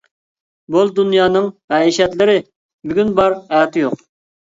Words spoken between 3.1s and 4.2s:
بار، ئەتە يوق.